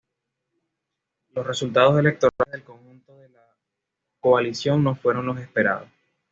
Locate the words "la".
3.29-3.45